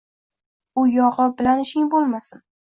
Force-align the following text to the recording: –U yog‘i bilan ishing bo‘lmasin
–U 0.83 0.85
yog‘i 0.93 1.27
bilan 1.43 1.63
ishing 1.65 1.93
bo‘lmasin 1.93 2.43